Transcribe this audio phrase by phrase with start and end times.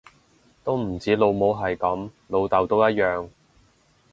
[0.63, 3.29] 都唔止老母係噉，老竇都一樣